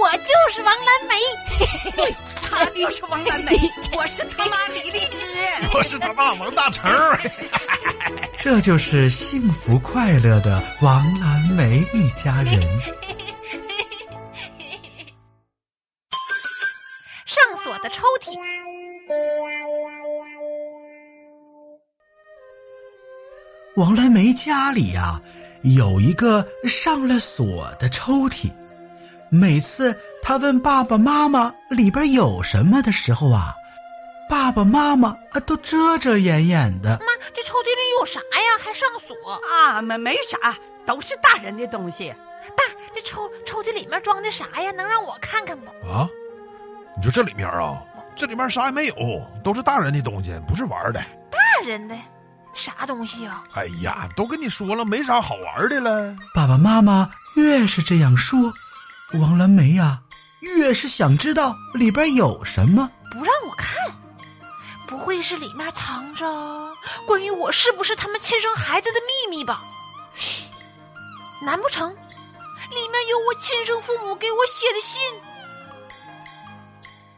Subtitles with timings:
[0.00, 1.14] 我就是王蓝梅，
[1.96, 3.52] 对， 他就是王蓝梅，
[3.96, 5.26] 我是他妈李荔枝，
[5.74, 6.90] 我是他爸王大成。
[8.36, 12.60] 这就是幸福快乐的王蓝梅一家人。
[17.26, 18.36] 上锁的抽屉。
[23.76, 25.20] 王蓝梅家里呀，
[25.62, 28.50] 有一个上了锁的抽屉。
[29.36, 33.54] 每次他问爸爸妈妈里边有什么的时候啊，
[34.28, 36.98] 爸爸妈妈啊都遮遮掩掩的。
[37.00, 38.58] 妈，这抽屉里有啥呀？
[38.58, 39.82] 还上锁啊？
[39.82, 42.12] 没没啥，都是大人的东西。
[42.56, 44.72] 爸，这抽抽屉里面装的啥呀？
[44.72, 45.66] 能让我看看不？
[45.86, 46.08] 啊？
[46.96, 47.82] 你说这里面啊，
[48.16, 48.94] 这里面啥也没有，
[49.44, 51.00] 都是大人的东西，不是玩的。
[51.30, 51.94] 大人的。
[52.54, 53.42] 啥东西呀？
[53.54, 56.16] 哎呀，都跟你说了，没啥好玩的了。
[56.34, 58.50] 爸爸妈妈越是这样说，
[59.14, 60.00] 王蓝梅呀，
[60.40, 62.90] 越是想知道里边有什么。
[63.12, 63.72] 不让我看，
[64.88, 66.26] 不会是里面藏着
[67.06, 69.62] 关于我是不是他们亲生孩子的秘密吧？
[71.40, 75.00] 难不成里面有我亲生父母给我写的信？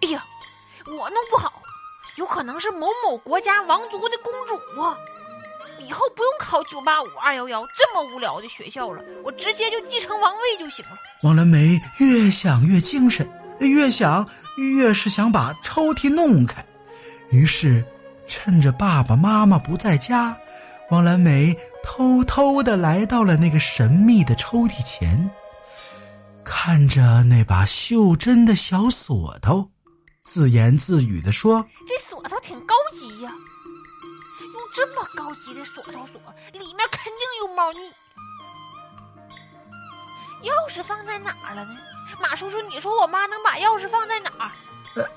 [0.00, 0.24] 哎呀，
[0.86, 1.62] 我弄不好，
[2.16, 4.96] 有可能是某某国家王族的公主啊！
[5.80, 10.92] 以后不用考九八五二幺幺这么无聊的学校了，我直接就继承王位就行了。
[11.22, 13.28] 王兰梅越想越精神，
[13.60, 16.64] 越想越是想把抽屉弄开。
[17.30, 17.84] 于是，
[18.26, 20.36] 趁着爸爸妈妈不在家，
[20.90, 25.30] 王兰梅偷偷的来到了那个神秘的抽屉前，
[26.44, 29.68] 看着那把袖珍的小锁头，
[30.24, 33.32] 自言自语的说：“这锁头挺高级呀。”
[34.74, 36.20] 这么高级的锁头锁，
[36.52, 37.78] 里面肯定有猫腻。
[40.42, 41.76] 钥匙放在哪儿了呢？
[42.20, 44.50] 马叔叔，你说我妈能把钥匙放在哪儿？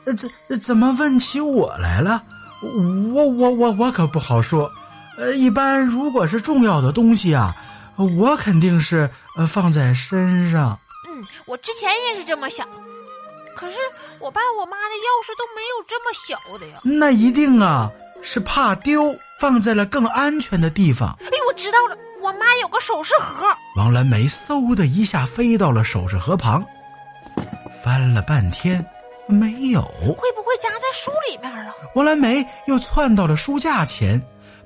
[0.05, 2.23] 呃，怎怎么问起我来了？
[2.61, 4.71] 我我我我可不好说。
[5.17, 7.53] 呃，一般如果是重要的东西啊，
[8.17, 10.79] 我肯定是呃放在身上。
[11.07, 12.67] 嗯，我之前也是这么想。
[13.55, 13.77] 可是
[14.19, 16.79] 我爸我妈的钥匙都没有这么小的呀。
[16.83, 19.17] 那一定啊，是怕丢。
[19.39, 21.17] 放在了更安全的地方。
[21.21, 23.45] 哎，我知道了，我妈有个首饰盒。
[23.75, 26.65] 王蓝梅嗖的一下飞到了首饰盒旁，
[27.83, 28.83] 翻了半天，
[29.27, 29.81] 没有。
[29.81, 31.73] 会不会夹在书里面了？
[31.93, 34.21] 王蓝梅又窜到了书架前，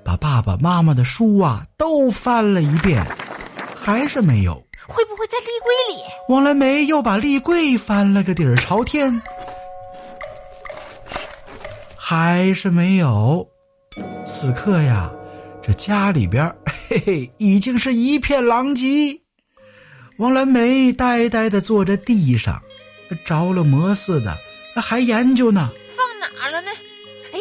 [0.06, 3.06] 把爸爸妈妈的书啊都翻了一遍，
[3.76, 4.56] 还是没有。
[4.88, 6.04] 会不会在立柜里？
[6.28, 9.22] 王蓝梅又把立柜翻了个底儿朝天，
[11.96, 13.48] 还是没有。
[14.26, 15.12] 此刻呀，
[15.62, 16.56] 这家里边
[16.88, 19.20] 嘿嘿已经是一片狼藉。
[20.18, 22.62] 王兰梅呆呆的坐在地上，
[23.26, 24.38] 着了魔似的，
[24.76, 25.70] 还研究呢。
[25.98, 26.72] 放哪了呢？
[27.34, 27.40] 哎，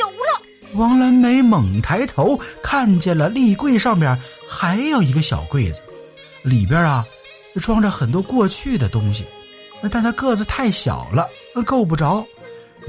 [0.00, 0.42] 有了！
[0.74, 5.80] 王兰梅猛抬头，看见了立柜上边还有一个小柜子，
[6.42, 7.06] 里边啊
[7.60, 9.24] 装着很多过去的东西，
[9.90, 11.28] 但他个子太小了，
[11.64, 12.26] 够不着。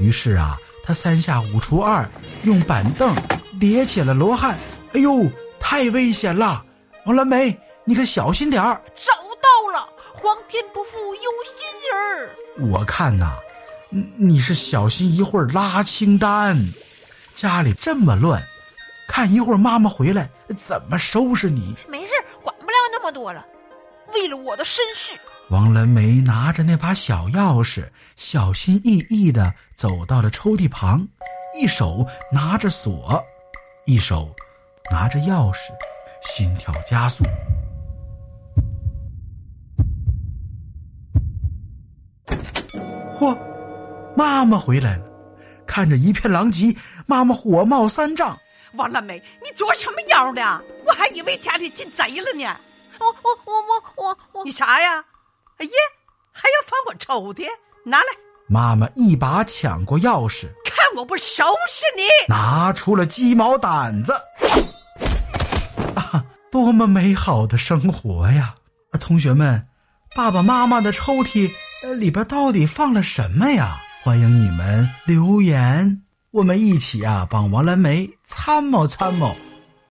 [0.00, 2.08] 于是啊，他三下五除二，
[2.42, 3.14] 用板凳。
[3.60, 4.58] 叠起了罗汉，
[4.92, 5.30] 哎呦，
[5.60, 6.64] 太危险了！
[7.06, 8.82] 王蓝梅，你可小心点儿。
[8.96, 12.30] 找到了，皇天不负有心人儿。
[12.70, 13.36] 我看呐，
[14.16, 16.58] 你是小心一会儿拉清单。
[17.36, 18.42] 家里这么乱，
[19.08, 20.28] 看一会儿妈妈回来
[20.66, 21.76] 怎么收拾你。
[21.88, 22.12] 没事，
[22.42, 23.46] 管不了那么多了。
[24.12, 25.12] 为了我的身世，
[25.50, 31.06] 王蓝梅拿着那把小钥匙，小心翼翼的走到了抽屉旁，
[31.60, 33.22] 一手拿着锁。
[33.84, 34.34] 一手
[34.90, 35.58] 拿着钥匙，
[36.22, 37.24] 心跳加速。
[43.18, 43.36] 嚯，
[44.16, 45.04] 妈妈回来了！
[45.66, 46.74] 看着一片狼藉，
[47.04, 48.36] 妈妈火冒三丈。
[48.76, 50.62] 王蓝梅，你作什么妖呢？
[50.86, 52.56] 我还以为家里进贼了呢。
[52.98, 55.04] 我我我我我我，你啥呀？
[55.58, 55.72] 哎呀，
[56.32, 57.46] 还要翻我抽屉？
[57.84, 58.06] 拿来！
[58.48, 60.48] 妈妈一把抢过钥匙。
[60.64, 62.02] 看我不收拾你！
[62.28, 64.12] 拿出了鸡毛掸子，
[65.94, 68.54] 啊，多么美好的生活呀！
[69.00, 69.66] 同学们，
[70.14, 71.50] 爸爸妈妈的抽屉
[71.98, 73.80] 里边到底放了什么呀？
[74.02, 79.34] 欢迎你们留言，我们一起啊帮王蓝梅参谋参谋。